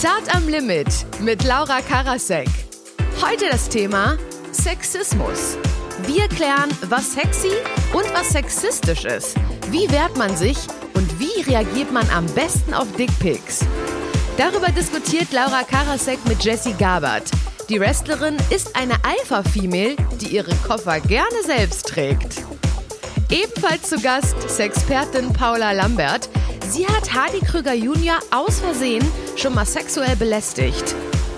[0.00, 0.86] Zart am Limit
[1.20, 2.48] mit Laura Karasek.
[3.20, 4.16] Heute das Thema
[4.50, 5.58] Sexismus.
[6.06, 7.52] Wir klären, was sexy
[7.92, 9.36] und was sexistisch ist.
[9.70, 10.56] Wie wehrt man sich
[10.94, 13.60] und wie reagiert man am besten auf Dickpics?
[14.38, 17.30] Darüber diskutiert Laura Karasek mit Jessie Gabert.
[17.68, 22.42] Die Wrestlerin ist eine Alpha-Female, die ihre Koffer gerne selbst trägt.
[23.28, 26.30] Ebenfalls zu Gast Sexpertin Paula Lambert.
[26.70, 28.20] Sie hat Hardy Krüger Jr.
[28.30, 30.94] aus Versehen schon mal sexuell belästigt.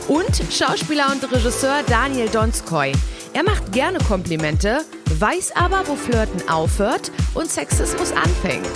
[0.06, 2.92] Und Schauspieler und Regisseur Daniel Donskoy.
[3.32, 4.84] Er macht gerne Komplimente,
[5.18, 8.68] weiß aber, wo Flirten aufhört und Sexismus anfängt.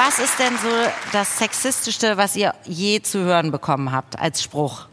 [0.00, 0.68] Was ist denn so
[1.12, 4.86] das Sexistischste, was ihr je zu hören bekommen habt als Spruch?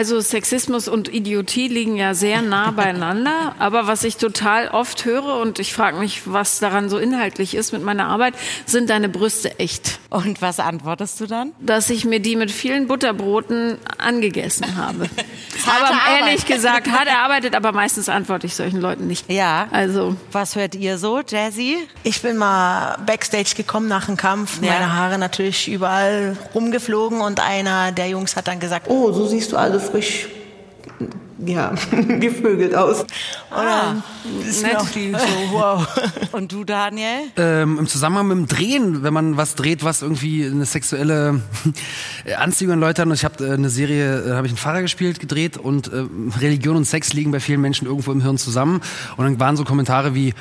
[0.00, 5.36] Also Sexismus und Idiotie liegen ja sehr nah beieinander, aber was ich total oft höre
[5.40, 8.34] und ich frage mich, was daran so inhaltlich ist mit meiner Arbeit,
[8.66, 10.00] sind deine Brüste echt?
[10.10, 11.52] Und was antwortest du dann?
[11.60, 15.04] Dass ich mir die mit vielen Butterbroten angegessen habe.
[15.64, 16.22] aber Arbeit.
[16.26, 19.30] ehrlich gesagt, hart erarbeitet, aber meistens antworte ich solchen Leuten nicht.
[19.30, 19.68] Ja.
[19.70, 21.78] Also Was hört ihr so, Jazzy?
[22.02, 24.72] Ich bin mal backstage gekommen nach dem Kampf, Ja.
[24.72, 29.52] meine Haare natürlich überall rumgeflogen und einer der Jungs hat dann gesagt, oh, so siehst
[29.52, 30.28] du alle frisch,
[31.38, 31.74] ja,
[32.20, 33.04] gevögelt aus.
[33.50, 34.02] Mir
[34.62, 34.76] nett.
[34.76, 35.86] auch die so, wow.
[36.32, 37.30] Und du, Daniel?
[37.36, 41.40] Ähm, Im Zusammenhang mit dem Drehen, wenn man was dreht, was irgendwie eine sexuelle
[42.38, 43.08] Anziehung an Leute hat.
[43.08, 46.04] Und ich habe äh, eine Serie, äh, habe ich einen Pfarrer gespielt, gedreht und äh,
[46.40, 48.80] Religion und Sex liegen bei vielen Menschen irgendwo im Hirn zusammen.
[49.16, 50.34] Und dann waren so Kommentare wie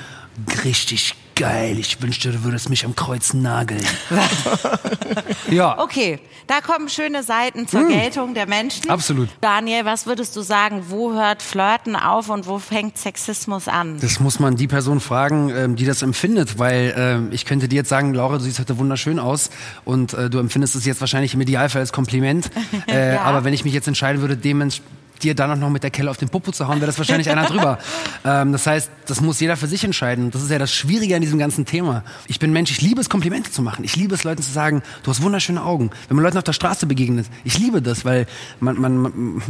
[0.64, 3.84] richtig geil, ich wünschte, du würdest mich am Kreuz nageln.
[5.50, 5.80] ja.
[5.80, 8.90] Okay, da kommen schöne Seiten zur Geltung der Menschen.
[8.90, 9.30] Absolut.
[9.42, 14.00] Daniel, was würdest du sagen, wo hört Flirten auf und wo fängt Sexismus an?
[14.00, 17.78] Das muss man die Person fragen, ähm, die das empfindet, weil ähm, ich könnte dir
[17.78, 19.50] jetzt sagen, Laura, du siehst heute wunderschön aus
[19.86, 22.50] und äh, du empfindest es jetzt wahrscheinlich im Idealfall als Kompliment.
[22.88, 23.22] Äh, Ja.
[23.22, 24.82] Aber wenn ich mich jetzt entscheiden würde, dements
[25.22, 27.30] dir dann auch noch mit der Kelle auf den Popo zu hauen, wäre das wahrscheinlich
[27.30, 27.78] einer drüber.
[28.26, 30.32] Ähm, das heißt, das muss jeder für sich entscheiden.
[30.32, 32.04] Das ist ja das Schwierige an diesem ganzen Thema.
[32.28, 33.84] Ich bin Mensch, ich liebe es, Komplimente zu machen.
[33.84, 35.92] Ich liebe es, Leuten zu sagen, du hast wunderschöne Augen.
[36.08, 38.26] Wenn man Leuten auf der Straße begegnet, ich liebe das, weil
[38.62, 39.42] man, man, man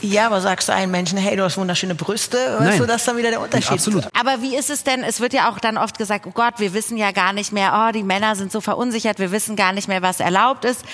[0.00, 2.78] Ja, aber sagst du einem Menschen, hey, du hast wunderschöne Brüste, weißt Nein.
[2.78, 3.72] du, das ist dann wieder der Unterschied.
[3.72, 4.08] absolut.
[4.18, 5.02] Aber wie ist es denn?
[5.02, 7.86] Es wird ja auch dann oft gesagt, oh Gott, wir wissen ja gar nicht mehr,
[7.86, 10.84] oh, die Männer sind so verunsichert, wir wissen gar nicht mehr, was erlaubt ist.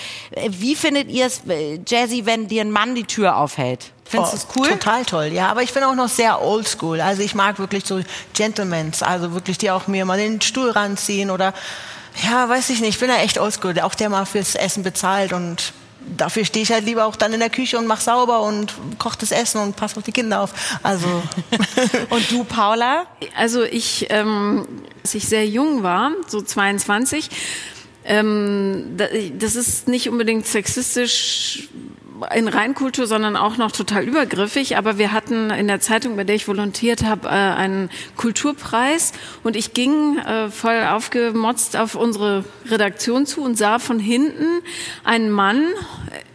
[0.48, 3.92] Wie findet ihr es, äh, Jazzy, wenn dir ein Mann die Tür aufhält?
[4.08, 4.68] Findest du es Oh, cool?
[4.70, 5.48] Total toll, ja.
[5.48, 7.00] Aber ich bin auch noch sehr oldschool.
[7.00, 8.00] Also ich mag wirklich so
[8.34, 11.52] Gentlemans, also wirklich die auch mir mal den Stuhl ranziehen oder
[12.24, 12.90] ja, weiß ich nicht.
[12.94, 13.78] Ich bin da echt oldschool.
[13.80, 15.72] Auch der mal fürs Essen bezahlt und
[16.16, 19.14] dafür stehe ich halt lieber auch dann in der Küche und mach sauber und koch
[19.14, 20.54] das Essen und pass auf die Kinder auf.
[20.82, 21.06] Also
[22.10, 23.04] Und du, Paula?
[23.36, 24.66] Also ich, ähm,
[25.02, 27.28] als ich sehr jung war, so 22,
[28.06, 29.08] ähm, da-
[29.38, 31.68] das ist nicht unbedingt sexistisch
[32.34, 34.76] in Reinkultur, sondern auch noch total übergriffig.
[34.76, 39.12] Aber wir hatten in der Zeitung, bei der ich volontiert habe, äh, einen Kulturpreis
[39.42, 44.62] und ich ging äh, voll aufgemotzt auf unsere Redaktion zu und sah von hinten
[45.04, 45.64] einen Mann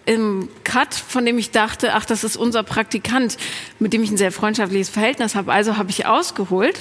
[0.05, 3.37] im Cut, von dem ich dachte, ach, das ist unser Praktikant,
[3.79, 5.51] mit dem ich ein sehr freundschaftliches Verhältnis habe.
[5.51, 6.77] Also habe ich ausgeholt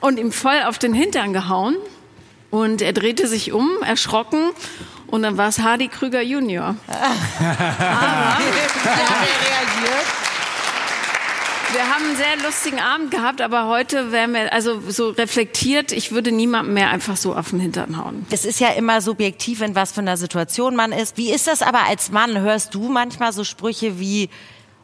[0.00, 1.76] und ihm voll auf den Hintern gehauen.
[2.50, 4.50] Und er drehte sich um, erschrocken.
[5.12, 6.74] Und dann war es Hardy Krüger Junior.
[11.70, 16.12] Wir haben einen sehr lustigen Abend gehabt, aber heute wären wir also so reflektiert, ich
[16.12, 18.26] würde niemandem mehr einfach so auf den Hintern hauen.
[18.30, 21.16] Es ist ja immer subjektiv, in was für einer Situation man ist.
[21.16, 22.38] Wie ist das aber als Mann?
[22.38, 24.28] Hörst du manchmal so Sprüche wie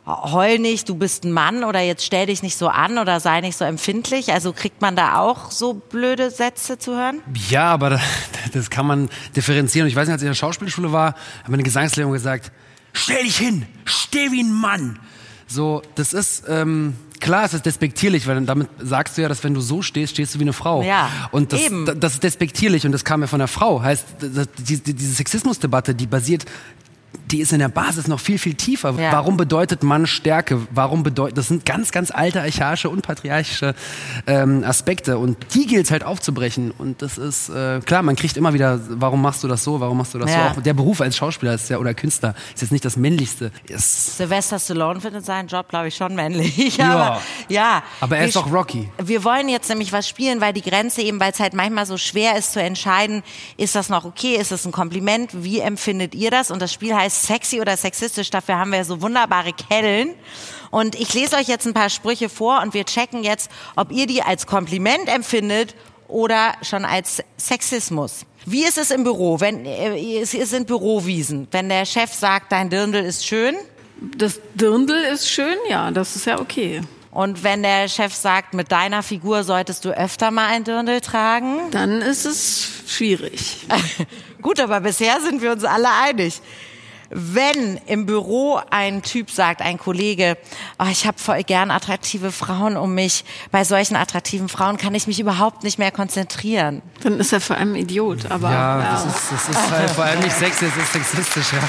[0.09, 3.41] heul nicht, du bist ein Mann oder jetzt stell dich nicht so an oder sei
[3.43, 4.33] nicht so empfindlich?
[4.33, 7.21] Also kriegt man da auch so blöde Sätze zu hören?
[7.51, 8.01] Ja, aber da-
[8.53, 9.85] das kann man differenzieren.
[9.85, 11.09] Und ich weiß nicht, als ich in der Schauspielschule war,
[11.43, 12.51] hat meine Gesangslehrerin gesagt,
[12.93, 14.99] stell dich hin, steh wie ein Mann.
[15.47, 19.55] So, das ist, ähm, klar, es ist despektierlich, weil damit sagst du ja, dass wenn
[19.55, 20.83] du so stehst, stehst du wie eine Frau.
[20.83, 21.87] Ja, und das, eben.
[21.87, 23.81] da- das ist despektierlich und das kam ja von der Frau.
[23.83, 26.45] Heißt, das- die, die, diese Sexismusdebatte, die basiert
[27.31, 28.95] die ist in der Basis noch viel, viel tiefer.
[28.99, 29.13] Ja.
[29.13, 30.67] Warum bedeutet Mann Stärke?
[30.71, 33.75] Warum bedeutet, das sind ganz, ganz alte, archaische und patriarchische
[34.27, 38.37] ähm, Aspekte und die gilt es halt aufzubrechen und das ist, äh, klar, man kriegt
[38.37, 40.53] immer wieder, warum machst du das so, warum machst du das Ja.
[40.55, 40.59] so?
[40.59, 43.53] Auch der Beruf als Schauspieler ist ja, oder Künstler ist jetzt nicht das männlichste.
[43.67, 46.83] Ist, Sylvester Stallone findet seinen Job, glaube ich, schon männlich.
[46.83, 47.83] Aber, ja.
[48.01, 48.89] Aber er Wir ist doch Rocky.
[49.03, 51.97] Wir wollen jetzt nämlich was spielen, weil die Grenze eben, weil es halt manchmal so
[51.99, 53.23] schwer ist zu entscheiden,
[53.57, 56.51] ist das noch okay, ist das ein Kompliment, wie empfindet ihr das?
[56.51, 58.31] Und das Spiel heißt sexy oder sexistisch.
[58.31, 60.15] Dafür haben wir so wunderbare Kellen.
[60.71, 64.07] Und ich lese euch jetzt ein paar Sprüche vor und wir checken jetzt, ob ihr
[64.07, 65.75] die als Kompliment empfindet
[66.09, 68.27] oder schon als Sexismus.
[68.47, 69.41] Wie ist es im Büro?
[69.41, 71.49] Wenn äh, es sind Bürowiesen.
[71.51, 73.55] Wenn der Chef sagt, dein Dirndl ist schön,
[74.17, 76.81] Das Dirndl ist schön, ja, das ist ja okay.
[77.11, 81.71] und wenn der Chef sagt, mit deiner Figur solltest du öfter mal ein Dirndl tragen,
[81.73, 83.67] Dann ist es schwierig.
[84.43, 86.41] Gut, aber bisher sind wir uns alle einig.
[87.11, 90.37] Wenn im Büro ein Typ sagt, ein Kollege,
[90.79, 95.07] oh, ich habe voll gern attraktive Frauen um mich, bei solchen attraktiven Frauen kann ich
[95.07, 96.83] mich überhaupt nicht mehr konzentrieren.
[97.03, 98.31] Dann ist er vor allem Idiot.
[98.31, 101.53] Aber Ja, ja, das ist, das ist halt vor allem nicht sexy, es ist sexistisch,
[101.53, 101.61] ja.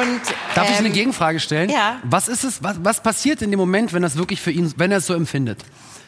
[0.00, 0.20] Und
[0.54, 1.70] Darf ich eine ähm, Gegenfrage stellen?
[1.70, 2.00] ja.
[2.02, 4.90] Was ist es, was, was passiert in dem Moment, wenn das wirklich für ihn, wenn
[4.90, 5.64] er es so empfindet?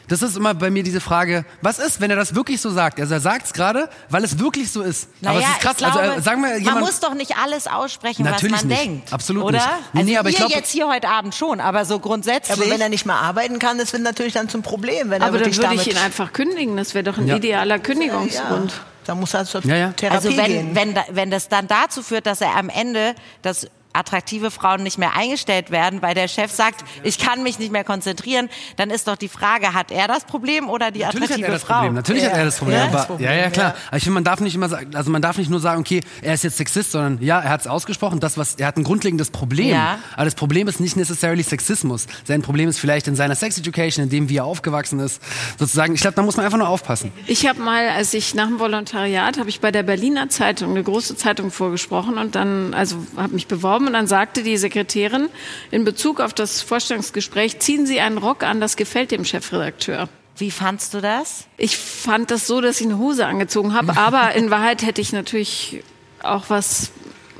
[0.09, 2.99] Das ist immer bei mir diese Frage, was ist, wenn er das wirklich so sagt?
[2.99, 5.07] Also er sagt es gerade, weil es wirklich so ist.
[5.23, 7.13] Aber Naja, es ist krass, ich glaube, also äh, sagen wir man jemand, muss doch
[7.13, 8.81] nicht alles aussprechen, Natürlich was man nicht.
[8.81, 9.13] denkt.
[9.13, 9.51] Absolut oder?
[9.53, 9.67] nicht.
[9.93, 12.59] Also nee, aber ich ihr glaub- jetzt hier heute Abend schon, aber so grundsätzlich.
[12.59, 15.09] Aber wenn er nicht mehr arbeiten kann, das wird natürlich dann zum Problem.
[15.11, 16.75] Wenn er aber dann würde ich ihn einfach kündigen.
[16.75, 17.35] Das wäre doch ein Ja.
[17.37, 18.73] idealer ja, Kündigungsgrund.
[19.05, 19.91] dann muss er zur Ja, ja.
[19.91, 20.69] Therapie also wenn, gehen.
[20.75, 23.67] wenn, da- wenn das dann dazu führt, dass er am Ende, dass
[23.99, 27.83] attraktive Frauen nicht mehr eingestellt werden, weil der Chef sagt, ich kann mich nicht mehr
[27.83, 31.47] konzentrieren, dann ist doch die Frage, hat er das Problem oder die Natürlich hat attraktive
[31.47, 31.73] er das Frau?
[31.75, 31.93] Problem.
[31.93, 32.77] Natürlich hat er das Problem.
[32.77, 33.69] Ja, aber, das Problem, ja, ja, klar.
[33.69, 33.75] ja.
[33.87, 36.01] Aber ich finde, man darf nicht immer sagen, also man darf nicht nur sagen, okay,
[36.21, 38.83] er ist jetzt Sexist, sondern ja, er hat es ausgesprochen, das was, er hat ein
[38.83, 39.69] grundlegendes Problem.
[39.69, 39.99] Ja.
[40.15, 42.07] Aber das Problem ist nicht necessarily Sexismus.
[42.23, 45.21] Sein Problem ist vielleicht in seiner Sex Education, in dem, wie er aufgewachsen ist.
[45.57, 47.11] Sozusagen, ich glaube, da muss man einfach nur aufpassen.
[47.27, 50.83] Ich habe mal, als ich nach dem Volontariat, habe ich bei der Berliner Zeitung, eine
[50.83, 55.29] große Zeitung vorgesprochen und dann, also habe mich beworben und dann sagte die Sekretärin
[55.71, 60.07] in Bezug auf das Vorstellungsgespräch, ziehen Sie einen Rock an, das gefällt dem Chefredakteur.
[60.37, 61.47] Wie fandst du das?
[61.57, 65.11] Ich fand das so, dass ich eine Hose angezogen habe, aber in Wahrheit hätte ich
[65.11, 65.83] natürlich
[66.21, 66.91] auch was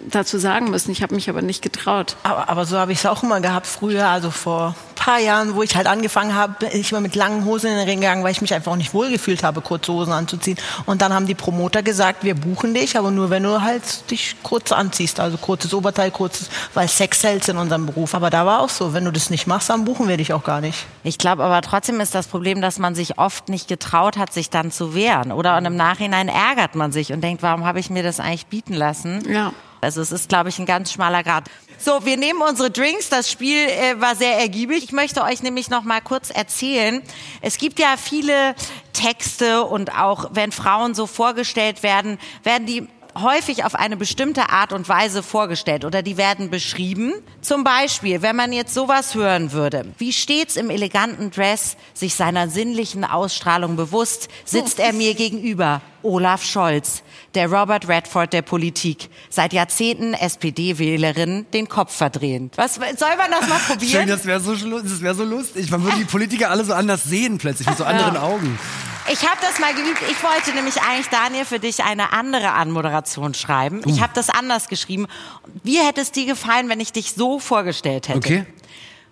[0.09, 0.91] dazu sagen müssen.
[0.91, 2.15] Ich habe mich aber nicht getraut.
[2.23, 5.55] Aber, aber so habe ich es auch immer gehabt früher, also vor ein paar Jahren,
[5.55, 8.23] wo ich halt angefangen habe, bin ich immer mit langen Hosen in den Ring gegangen,
[8.23, 10.57] weil ich mich einfach auch nicht wohlgefühlt habe, kurze Hosen anzuziehen.
[10.85, 14.35] Und dann haben die Promoter gesagt, wir buchen dich, aber nur wenn du halt dich
[14.43, 18.13] kurz anziehst, also kurzes Oberteil, kurzes, weil Sex sells in unserem Beruf.
[18.13, 20.43] Aber da war auch so, wenn du das nicht machst, dann buchen wir dich auch
[20.43, 20.85] gar nicht.
[21.03, 24.49] Ich glaube aber trotzdem ist das Problem, dass man sich oft nicht getraut hat, sich
[24.49, 25.31] dann zu wehren.
[25.31, 28.47] Oder und im Nachhinein ärgert man sich und denkt, warum habe ich mir das eigentlich
[28.47, 29.23] bieten lassen?
[29.29, 29.51] Ja.
[29.81, 31.45] Also es ist, glaube ich, ein ganz schmaler Grad.
[31.77, 33.09] So, wir nehmen unsere Drinks.
[33.09, 34.83] Das Spiel äh, war sehr ergiebig.
[34.83, 37.01] Ich möchte euch nämlich noch mal kurz erzählen.
[37.41, 38.53] Es gibt ja viele
[38.91, 42.87] Texte und auch wenn Frauen so vorgestellt werden, werden die
[43.17, 47.13] häufig auf eine bestimmte Art und Weise vorgestellt oder die werden beschrieben.
[47.41, 52.49] Zum Beispiel, wenn man jetzt sowas hören würde, wie stets im eleganten Dress, sich seiner
[52.49, 55.81] sinnlichen Ausstrahlung bewusst, sitzt er mir gegenüber.
[56.03, 57.03] Olaf Scholz,
[57.35, 62.57] der Robert Redford der Politik, seit Jahrzehnten SPD-Wählerin, den Kopf verdrehend.
[62.57, 64.07] Was soll man das mal Schön, probieren?
[64.07, 65.69] das wäre so, das wär so lustig.
[65.71, 68.57] Man würde die Politiker alle so anders sehen plötzlich, mit so anderen Augen.
[69.11, 70.01] Ich habe das mal geübt.
[70.11, 73.81] Ich wollte nämlich eigentlich, Daniel, für dich eine andere Anmoderation schreiben.
[73.85, 75.07] Ich habe das anders geschrieben.
[75.63, 78.17] Wie hätte es dir gefallen, wenn ich dich so vorgestellt hätte?
[78.19, 78.45] Okay.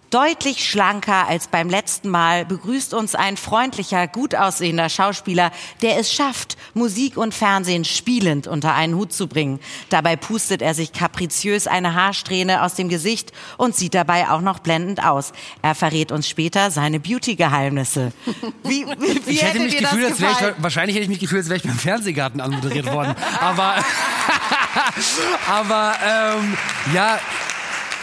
[0.09, 5.51] Deutlich schlanker als beim letzten Mal begrüßt uns ein freundlicher, gut aussehender Schauspieler,
[5.81, 9.59] der es schafft, Musik und Fernsehen spielend unter einen Hut zu bringen.
[9.89, 14.59] Dabei pustet er sich kapriziös eine Haarsträhne aus dem Gesicht und sieht dabei auch noch
[14.59, 15.33] blendend aus.
[15.61, 18.13] Er verrät uns später seine Beauty-Geheimnisse.
[18.63, 21.41] Wie, wie, wie Ich hätte mich gefühlt, als wäre ich, wahrscheinlich hätte ich mich gefühlt,
[21.41, 23.15] als wäre ich beim Fernsehgarten anmoderiert worden.
[23.39, 23.75] Aber,
[25.47, 26.57] aber ähm,
[26.93, 27.19] ja,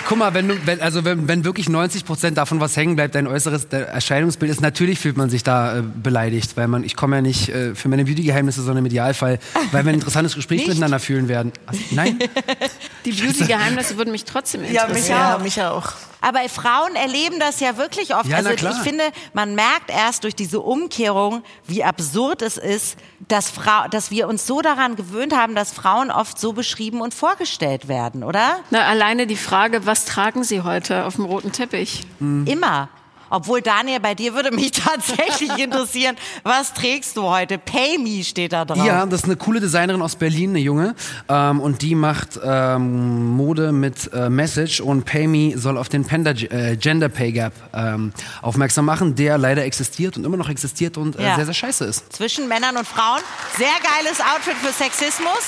[0.07, 3.15] guck mal, wenn du, wenn, also wenn, wenn wirklich 90 Prozent davon was hängen bleibt,
[3.15, 6.97] dein äußeres dein Erscheinungsbild ist, natürlich fühlt man sich da äh, beleidigt, weil man, ich
[6.97, 9.39] komme ja nicht äh, für meine Beauty-Geheimnisse, sondern im Idealfall,
[9.73, 10.69] weil wir ein interessantes Gespräch Nicht?
[10.69, 11.53] miteinander fühlen werden.
[11.67, 11.77] Was?
[11.91, 12.19] Nein?
[13.05, 15.19] Die Beauty-Geheimnisse würden mich trotzdem Ja, mich interessieren.
[15.19, 15.93] Ja, mich auch.
[16.25, 18.25] Aber Frauen erleben das ja wirklich oft.
[18.25, 18.73] Ja, na also klar.
[18.75, 19.05] ich finde,
[19.35, 22.97] man merkt erst durch diese Umkehrung, wie absurd es ist,
[23.29, 27.13] dass, Frau, dass wir uns so daran gewöhnt haben, dass Frauen oft so beschrieben und
[27.13, 28.57] vorgestellt werden, oder?
[28.71, 32.05] Na, alleine die Frage, was tragen Sie heute auf dem roten Teppich?
[32.21, 32.89] Immer.
[33.35, 36.15] Obwohl, Daniel, bei dir würde mich tatsächlich interessieren,
[36.45, 37.59] was trägst du heute?
[37.59, 38.85] Pay me steht da drauf.
[38.87, 40.95] Ja, das ist eine coole Designerin aus Berlin, eine Junge.
[41.29, 46.05] Ähm, und die macht ähm, Mode mit äh, Message und Pay Me soll auf den
[46.05, 50.97] Panda, äh, Gender Pay Gap ähm, aufmerksam machen, der leider existiert und immer noch existiert
[50.97, 51.35] und äh, Ja.
[51.35, 52.13] sehr, sehr scheiße ist.
[52.13, 53.21] Zwischen Männern und Frauen.
[53.59, 55.41] Sehr geiles Outfit für Sexismus.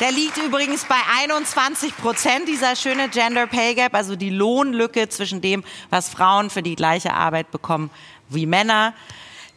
[0.00, 5.42] Der liegt übrigens bei 21 Prozent, dieser schöne Gender Pay Gap, also die Lohnlücke zwischen
[5.42, 7.90] dem, was Frauen für die gleiche Arbeit bekommen
[8.30, 8.94] wie Männer.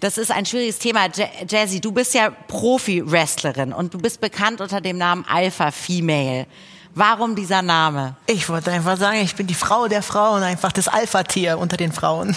[0.01, 1.07] Das ist ein schwieriges Thema.
[1.47, 6.45] Jazzy, du bist ja Profi-Wrestlerin und du bist bekannt unter dem Namen Alpha Female.
[6.93, 8.17] Warum dieser Name?
[8.27, 11.93] Ich wollte einfach sagen, ich bin die Frau der Frauen, einfach das Alpha-Tier unter den
[11.93, 12.35] Frauen.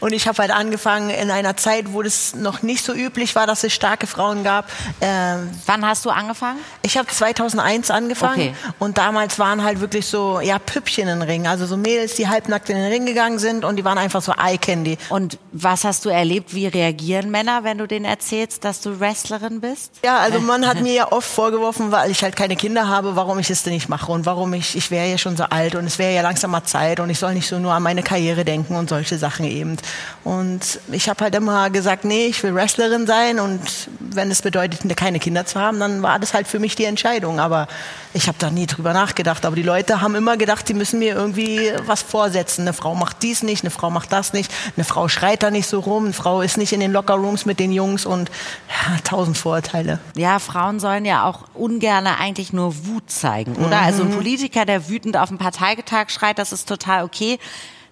[0.00, 3.46] Und ich habe halt angefangen in einer Zeit, wo das noch nicht so üblich war,
[3.46, 4.68] dass es starke Frauen gab.
[5.00, 6.58] Ähm, Wann hast du angefangen?
[6.82, 8.54] Ich habe 2001 angefangen okay.
[8.78, 12.28] und damals waren halt wirklich so ja Püppchen in den Ring, also so Mädels, die
[12.28, 14.98] halbnackt in den Ring gegangen sind und die waren einfach so Eye Candy.
[15.08, 16.54] Und was hast du erlebt?
[16.54, 19.92] Wie reagieren Männer, wenn du denen erzählst, dass du Wrestlerin bist?
[20.04, 23.38] Ja, also man hat mir ja oft vorgeworfen, weil ich halt keine Kinder habe, warum
[23.38, 25.86] ich es denn nicht mache und warum ich ich wäre ja schon so alt und
[25.86, 28.44] es wäre ja langsam mal Zeit und ich soll nicht so nur an meine Karriere
[28.44, 29.76] denken und solche Sachen eben.
[30.24, 33.60] Und ich habe halt immer gesagt, nee, ich will Wrestlerin sein und
[34.00, 37.40] wenn es bedeutet, keine Kinder zu haben, dann war das halt für mich die Entscheidung.
[37.40, 37.66] Aber
[38.14, 39.44] ich habe da nie drüber nachgedacht.
[39.44, 42.62] Aber die Leute haben immer gedacht, sie müssen mir irgendwie was vorsetzen.
[42.62, 45.66] Eine Frau macht dies nicht, eine Frau macht das nicht, eine Frau schreit da nicht
[45.66, 48.30] so rum, eine Frau ist nicht in den Lockerrooms mit den Jungs und
[48.68, 49.98] ja, tausend Vorurteile.
[50.16, 53.78] Ja, Frauen sollen ja auch ungern eigentlich nur Wut zeigen, oder?
[53.78, 53.86] Mhm.
[53.86, 57.38] Also ein Politiker, der wütend auf dem Parteitag schreit, das ist total okay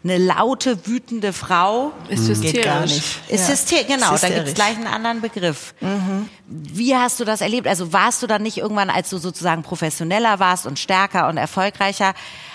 [0.02, 2.64] eine laute, wütende Frau ist hysterisch.
[2.64, 3.20] Gar nicht.
[3.28, 3.54] Ist ja.
[3.54, 4.14] hysterisch, genau.
[4.14, 5.74] Ist da gibt es gleich einen anderen Begriff.
[5.80, 6.28] Mhm.
[6.46, 7.66] Wie hast du das erlebt?
[7.66, 12.14] Also warst du dann nicht irgendwann, als du sozusagen professioneller warst und stärker und erfolgreicher,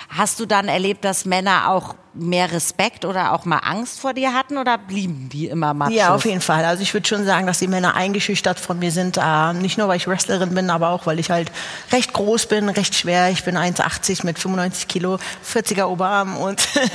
[0.09, 4.33] Hast du dann erlebt, dass Männer auch mehr Respekt oder auch mal Angst vor dir
[4.33, 5.95] hatten oder blieben die immer Machos?
[5.95, 6.63] Ja, auf jeden Fall.
[6.63, 9.17] Also ich würde schon sagen, dass die Männer eingeschüchtert von mir sind.
[9.17, 11.51] Äh, nicht nur, weil ich Wrestlerin bin, aber auch, weil ich halt
[11.91, 13.29] recht groß bin, recht schwer.
[13.29, 16.85] Ich bin 1,80 mit 95 Kilo, 40er Oberarm und, und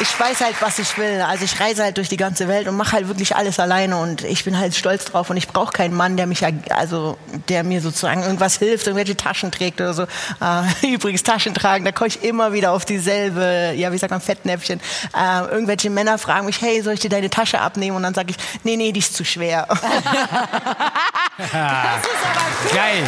[0.00, 1.22] ich weiß halt, was ich will.
[1.22, 4.24] Also ich reise halt durch die ganze Welt und mache halt wirklich alles alleine und
[4.24, 7.16] ich bin halt stolz drauf und ich brauche keinen Mann, der mich also
[7.48, 10.02] der mir sozusagen irgendwas hilft, irgendwelche Taschen trägt oder so.
[10.02, 14.20] Äh, übrigens Taschen tragen, da komme ich immer wieder auf dieselbe, ja wie sagt man,
[14.20, 14.80] Fettnäpfchen.
[15.16, 17.96] Äh, irgendwelche Männer fragen mich, hey, soll ich dir deine Tasche abnehmen?
[17.96, 19.66] Und dann sage ich, nee, nee, die ist zu schwer.
[19.78, 22.74] das ist aber cool.
[22.74, 23.04] Geil,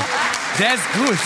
[0.58, 1.18] der ist gut.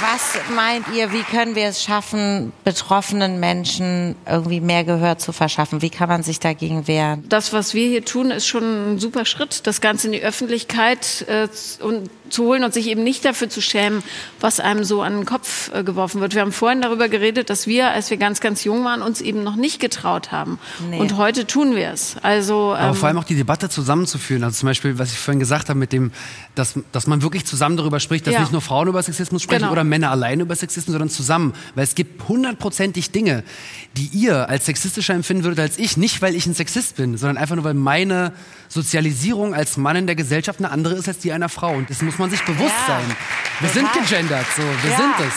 [0.00, 5.82] Was meint ihr, wie können wir es schaffen, betroffenen Menschen irgendwie mehr Gehör zu verschaffen?
[5.82, 7.24] Wie kann man sich dagegen wehren?
[7.28, 11.24] Das, was wir hier tun, ist schon ein super Schritt, das Ganze in die Öffentlichkeit
[11.28, 11.48] äh,
[11.82, 14.02] und zu holen und sich eben nicht dafür zu schämen,
[14.40, 16.34] was einem so an den Kopf äh, geworfen wird.
[16.34, 19.42] Wir haben vorhin darüber geredet, dass wir, als wir ganz, ganz jung waren, uns eben
[19.42, 20.58] noch nicht getraut haben.
[20.90, 20.98] Nee.
[20.98, 22.16] Und heute tun wir es.
[22.22, 24.44] Also, ähm, Aber vor allem auch die Debatte zusammenzuführen.
[24.44, 26.12] Also zum Beispiel, was ich vorhin gesagt habe, mit dem,
[26.54, 28.40] dass, dass man wirklich zusammen darüber spricht, dass ja.
[28.40, 29.72] nicht nur Frauen über Sexismus sprechen genau.
[29.72, 31.54] oder Männer alleine über Sexismus, sondern zusammen.
[31.74, 33.44] Weil es gibt hundertprozentig Dinge,
[33.96, 35.96] die ihr als sexistischer empfinden würdet als ich.
[35.96, 38.32] Nicht, weil ich ein Sexist bin, sondern einfach nur, weil meine
[38.68, 41.72] Sozialisierung als Mann in der Gesellschaft eine andere ist als die einer Frau.
[41.74, 43.16] Und das muss man sich bewusst ja, sein.
[43.60, 43.92] Wir total.
[43.92, 44.62] sind gegendert, so.
[44.62, 44.96] Wir ja.
[44.96, 45.34] sind es.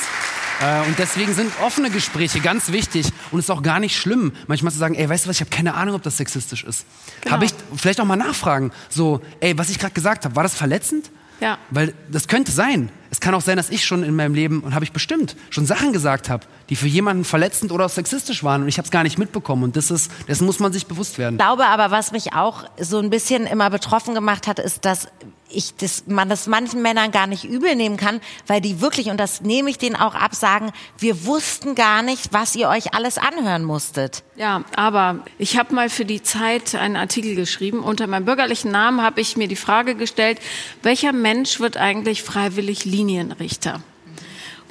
[0.62, 4.32] Äh, und deswegen sind offene Gespräche ganz wichtig und es ist auch gar nicht schlimm,
[4.48, 6.86] manchmal zu sagen, ey, weißt du was, ich habe keine Ahnung, ob das sexistisch ist.
[7.22, 7.34] Genau.
[7.34, 10.54] Habe ich vielleicht auch mal nachfragen, so, ey, was ich gerade gesagt habe, war das
[10.54, 11.10] verletzend?
[11.40, 11.58] Ja.
[11.72, 12.92] Weil das könnte sein.
[13.10, 15.66] Es kann auch sein, dass ich schon in meinem Leben, und habe ich bestimmt, schon
[15.66, 19.04] Sachen gesagt habe, die für jemanden verletzend oder sexistisch waren und ich habe es gar
[19.04, 19.64] nicht mitbekommen.
[19.64, 21.36] Und das ist, dessen muss man sich bewusst werden.
[21.36, 25.08] Ich glaube aber, was mich auch so ein bisschen immer betroffen gemacht hat, ist, dass
[25.54, 29.18] ich das, man das manchen Männern gar nicht übel nehmen kann, weil die wirklich, und
[29.18, 33.18] das nehme ich denen auch ab, sagen, wir wussten gar nicht, was ihr euch alles
[33.18, 34.24] anhören musstet.
[34.36, 37.80] Ja, aber ich habe mal für die Zeit einen Artikel geschrieben.
[37.80, 40.40] Unter meinem bürgerlichen Namen habe ich mir die Frage gestellt,
[40.82, 43.82] welcher Mensch wird eigentlich freiwillig Linienrichter?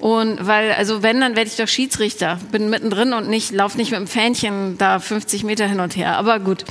[0.01, 2.41] Und weil, also wenn, dann werde ich doch Schiedsrichter.
[2.51, 6.17] Bin mittendrin und nicht, lauf nicht mit dem Fähnchen da 50 Meter hin und her.
[6.17, 6.65] Aber gut.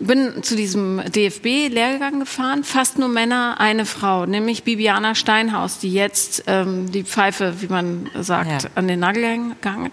[0.00, 6.42] Bin zu diesem DFB-Lehrgang gefahren, fast nur Männer, eine Frau, nämlich Bibiana Steinhaus, die jetzt
[6.48, 8.70] ähm, die Pfeife, wie man sagt, ja.
[8.74, 9.92] an den Nagel gegangen hat.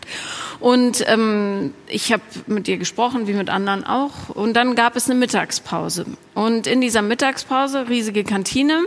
[0.59, 4.29] Und ähm, ich habe mit ihr gesprochen, wie mit anderen auch.
[4.29, 6.05] Und dann gab es eine Mittagspause.
[6.33, 8.85] Und in dieser Mittagspause, riesige Kantine,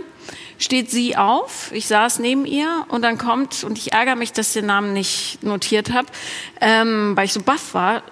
[0.59, 1.71] steht sie auf.
[1.73, 4.93] Ich saß neben ihr und dann kommt, und ich ärgere mich, dass ich den Namen
[4.93, 6.09] nicht notiert habe,
[6.61, 8.03] ähm, weil ich so baff war.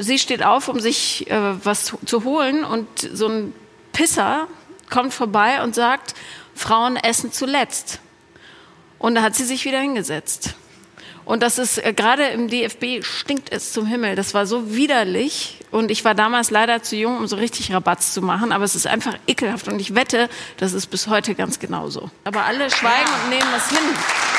[0.00, 3.52] Sie steht auf, um sich äh, was zu, zu holen und so ein
[3.92, 4.48] Pisser
[4.90, 6.14] kommt vorbei und sagt,
[6.54, 8.00] Frauen essen zuletzt.
[8.98, 10.54] Und da hat sie sich wieder hingesetzt.
[11.26, 14.14] Und das ist äh, gerade im DFB stinkt es zum Himmel.
[14.14, 15.58] Das war so widerlich.
[15.72, 18.52] Und ich war damals leider zu jung, um so richtig Rabatz zu machen.
[18.52, 19.66] Aber es ist einfach ekelhaft.
[19.66, 22.10] Und ich wette, das ist bis heute ganz genauso.
[22.24, 24.35] Aber alle schweigen und nehmen das hin.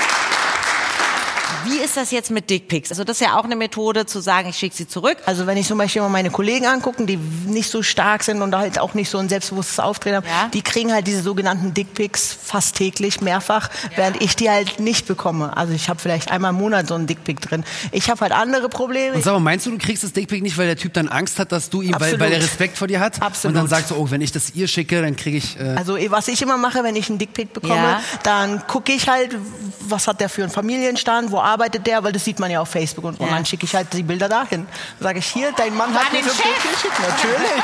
[1.70, 2.90] Wie ist das jetzt mit Dickpics?
[2.92, 5.18] Also das ist ja auch eine Methode zu sagen, ich schicke sie zurück.
[5.26, 8.56] Also wenn ich zum Beispiel mal meine Kollegen angucken, die nicht so stark sind und
[8.56, 10.50] halt auch nicht so ein selbstbewusstes Auftreten haben, Ja.
[10.54, 15.56] die kriegen halt diese sogenannten Dickpics fast täglich, mehrfach, während ich die halt nicht bekomme.
[15.58, 17.64] Also ich habe vielleicht einmal im Monat so einen Dickpic drin.
[17.92, 19.16] Ich habe halt andere Probleme.
[19.16, 21.40] Und sag mal, meinst du, du kriegst das Dickpick nicht, weil der Typ dann Angst
[21.40, 23.22] hat, dass du ihm, weil, weil er Respekt vor dir hat?
[23.22, 23.56] Absolut.
[23.56, 25.60] Und dann sagst du, oh, wenn ich das ihr schicke, dann kriege ich.
[25.60, 28.02] Äh, Also was ich immer mache, wenn ich einen Dickpic bekomme, Ja.
[28.24, 29.36] dann gucke ich halt,
[29.82, 32.70] was hat der für einen Familienstand, wo arbeitet der, weil das sieht man ja auf
[32.70, 34.68] Facebook und, und dann schicke ich halt die Bilder dahin.
[35.00, 36.42] Sage ich hier, dein Mann hat An mir so.
[36.42, 37.00] Bild geschickt.
[37.00, 37.52] Natürlich.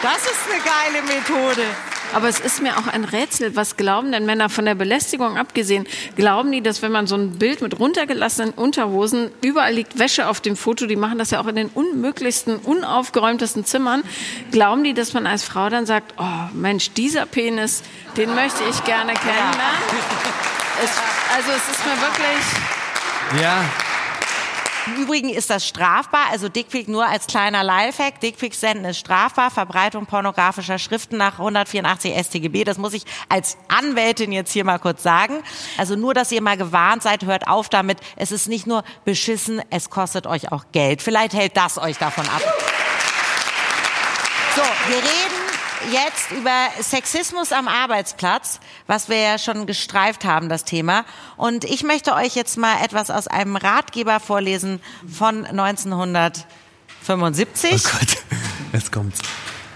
[0.00, 1.64] Das ist eine geile Methode.
[2.14, 5.86] Aber es ist mir auch ein Rätsel, was glauben denn Männer von der Belästigung abgesehen?
[6.16, 10.40] Glauben die, dass wenn man so ein Bild mit runtergelassenen Unterhosen, überall liegt Wäsche auf
[10.40, 14.04] dem Foto, die machen das ja auch in den unmöglichsten, unaufgeräumtesten Zimmern,
[14.52, 17.82] glauben die, dass man als Frau dann sagt, oh Mensch, dieser Penis,
[18.16, 19.58] den möchte ich gerne kennenlernen?
[20.82, 20.90] Es,
[21.36, 22.77] also es ist mir wirklich...
[23.40, 23.64] ja.
[24.86, 28.20] Im Übrigen ist das strafbar, also Dickpic nur als kleiner Lifehack.
[28.20, 32.64] Dickpics senden ist strafbar, Verbreitung pornografischer Schriften nach 184 StGB.
[32.64, 35.42] Das muss ich als Anwältin jetzt hier mal kurz sagen.
[35.76, 37.98] Also nur, dass ihr mal gewarnt seid, hört auf damit.
[38.16, 41.02] Es ist nicht nur beschissen, es kostet euch auch Geld.
[41.02, 42.40] Vielleicht hält das euch davon ab.
[44.56, 45.37] So, wir reden
[45.92, 51.04] jetzt über Sexismus am Arbeitsplatz, was wir ja schon gestreift haben, das Thema.
[51.36, 57.72] Und ich möchte euch jetzt mal etwas aus einem Ratgeber vorlesen von 1975.
[57.72, 58.16] Oh Gott,
[58.72, 59.20] jetzt kommt's.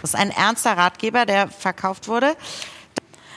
[0.01, 2.37] Das ist ein ernster Ratgeber, der verkauft wurde.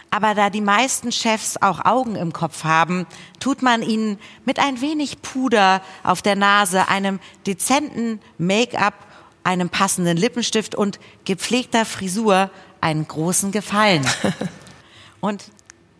[0.10, 3.06] Aber da die meisten Chefs auch Augen im Kopf haben,
[3.40, 8.94] tut man ihnen mit ein wenig Puder auf der Nase, einem dezenten Make-up,
[9.46, 12.50] einem passenden Lippenstift und gepflegter Frisur
[12.82, 14.06] einen großen Gefallen.
[15.22, 15.44] Und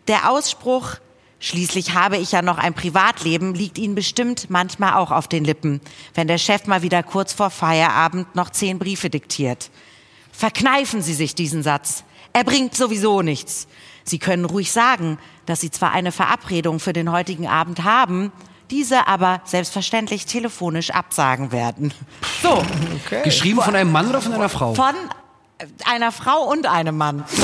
[0.08, 0.96] der Ausspruch,
[1.40, 5.80] schließlich habe ich ja noch ein Privatleben, liegt Ihnen bestimmt manchmal auch auf den Lippen,
[6.14, 9.70] wenn der Chef mal wieder kurz vor Feierabend noch zehn Briefe diktiert.
[10.32, 12.04] Verkneifen Sie sich diesen Satz.
[12.32, 13.66] Er bringt sowieso nichts.
[14.04, 18.32] Sie können ruhig sagen, dass Sie zwar eine Verabredung für den heutigen Abend haben,
[18.70, 21.92] diese aber selbstverständlich telefonisch absagen werden.
[22.42, 22.62] So,
[23.24, 24.74] Geschrieben von einem Mann oder von einer Frau?
[24.74, 24.94] von
[25.84, 27.24] einer Frau und einem Mann.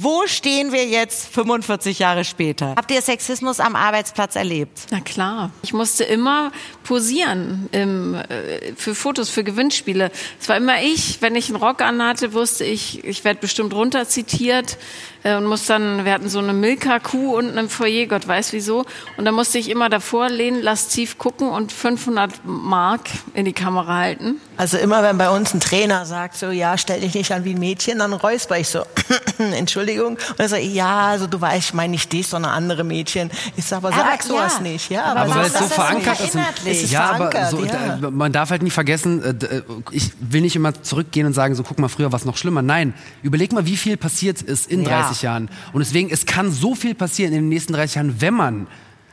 [0.00, 2.74] Wo stehen wir jetzt 45 Jahre später?
[2.76, 4.86] Habt ihr Sexismus am Arbeitsplatz erlebt?
[4.92, 5.50] Na klar.
[5.62, 6.52] Ich musste immer
[6.84, 10.12] posieren im, äh, für Fotos, für Gewinnspiele.
[10.40, 11.20] Es war immer ich.
[11.20, 14.78] Wenn ich einen Rock anhatte, wusste ich, ich werde bestimmt runterzitiert
[15.24, 18.84] und muss dann, wir hatten so eine Milka-Kuh unten im Foyer, Gott weiß wieso.
[19.16, 23.02] Und da musste ich immer davor lehnen, lasziv gucken und 500 Mark
[23.34, 24.36] in die Kamera halten.
[24.56, 27.54] Also immer wenn bei uns ein Trainer sagt so, ja, stell dich nicht an wie
[27.54, 28.82] ein Mädchen, dann räusper ich so,
[29.38, 30.14] Entschuldigung.
[30.14, 33.30] Und dann sage ich, ja, also du weißt, ich meine nicht dich, sondern andere Mädchen.
[33.56, 34.62] Ich sage, aber sag sowas ja.
[34.62, 34.90] nicht.
[34.90, 36.34] Ja, Aber Aber weil es so verankert ist.
[36.82, 37.96] ist Ja, aber verankert, so, ja.
[38.00, 41.54] da- man darf halt nie vergessen, äh, äh, ich will nicht immer zurückgehen und sagen,
[41.54, 42.62] so guck mal, früher war es noch schlimmer.
[42.62, 45.02] Nein, überleg mal, wie viel passiert ist in Ja.
[45.02, 45.48] 30 Jahren.
[45.72, 48.66] Und deswegen, es kann so viel passieren in den nächsten 30 Jahren, wenn man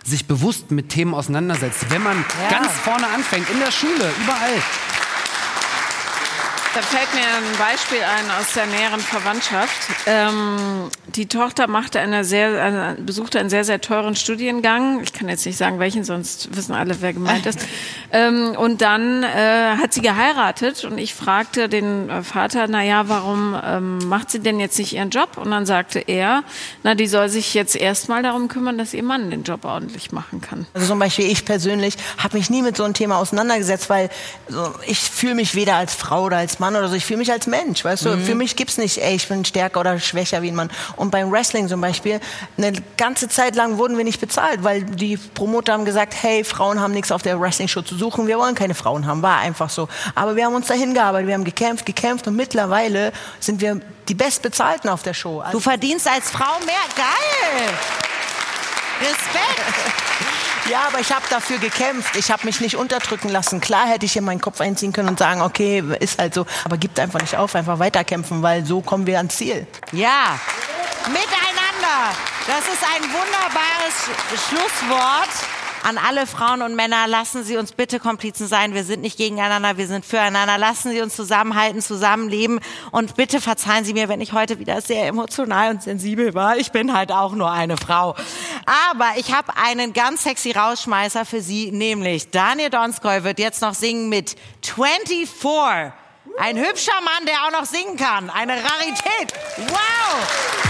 [0.03, 2.59] sich bewusst mit Themen auseinandersetzt, wenn man Ja.
[2.59, 4.61] ganz vorne anfängt, in der Schule, überall.
[6.75, 9.87] Da fällt mir ein Beispiel ein aus der näheren Verwandtschaft.
[10.07, 14.99] Ähm, die Tochter machte eine sehr, eine, besuchte einen sehr, sehr teuren Studiengang.
[15.01, 17.59] Ich kann jetzt nicht sagen, welchen, sonst wissen alle, wer gemeint ist.
[18.11, 23.07] ähm, und dann äh, hat sie geheiratet und ich fragte den äh, Vater, na ja,
[23.07, 25.37] warum ähm, macht sie denn jetzt nicht ihren Job?
[25.37, 26.43] Und dann sagte er,
[26.83, 30.41] na, die soll sich jetzt erstmal darum kümmern, dass ihr Mann den Job ordentlich machen
[30.41, 30.65] kann.
[30.73, 34.09] Also zum Beispiel ich persönlich habe mich nie mit so einem Thema auseinandergesetzt, weil
[34.49, 37.31] so, ich fühle mich weder als Frau oder als Mann oder so, ich fühle mich
[37.31, 38.17] als Mensch, weißt du.
[38.17, 40.71] Für mich gibt's nicht, ey, ich bin stärker oder schwächer wie ein Mann.
[40.95, 42.21] Und beim Wrestling zum Beispiel,
[42.57, 46.79] eine ganze Zeit lang wurden wir nicht bezahlt, weil die Promoter haben gesagt, hey, Frauen
[46.79, 49.89] haben nichts auf der Wrestling-Show zu suchen, wir wollen keine Frauen haben, war einfach so.
[50.15, 54.15] Aber wir haben uns dahin gearbeitet, wir haben gekämpft, gekämpft und mittlerweile sind wir die
[54.15, 55.41] Bestbezahlten auf der Show.
[55.41, 56.75] Also Du verdienst als Frau mehr.
[56.95, 57.69] Geil!
[59.01, 60.35] Respekt!
[60.69, 62.15] Ja, aber ich habe dafür gekämpft.
[62.15, 63.61] Ich habe mich nicht unterdrücken lassen.
[63.61, 66.45] Klar hätte ich hier meinen Kopf einziehen können und sagen, okay, ist halt so.
[66.63, 69.67] Aber gibt einfach nicht auf, einfach weiterkämpfen, weil so kommen wir ans Ziel.
[69.91, 70.39] Ja,
[71.07, 72.15] miteinander.
[72.47, 75.29] Das ist ein wunderbares Sch- Schlusswort.
[75.85, 78.73] An alle Frauen und Männer, lassen Sie uns bitte Komplizen sein.
[78.73, 80.57] Wir sind nicht gegeneinander, wir sind füreinander.
[80.57, 82.59] Lassen Sie uns zusammenhalten, zusammenleben.
[82.89, 86.57] Und bitte verzeihen Sie mir, wenn ich heute wieder sehr emotional und sensibel war.
[86.57, 88.15] Ich bin halt auch nur eine Frau.
[88.89, 93.75] Aber ich habe einen ganz sexy Rausschmeißer für Sie, nämlich Daniel Donskoy wird jetzt noch
[93.75, 95.29] singen mit 24.
[96.39, 98.31] Ein hübscher Mann, der auch noch singen kann.
[98.31, 99.33] Eine Rarität.
[99.67, 100.65] Wow!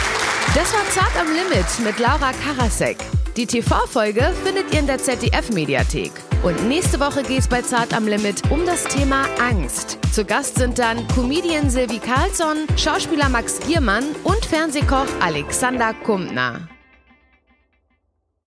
[0.53, 2.97] Das war Zart am Limit mit Laura Karasek.
[3.37, 6.11] Die TV-Folge findet ihr in der ZDF-Mediathek.
[6.43, 9.99] Und nächste Woche geht's bei Zart am Limit um das Thema Angst.
[10.13, 16.69] Zu Gast sind dann Comedian Silvi Carlsson, Schauspieler Max Giermann und Fernsehkoch Alexander Kumpner.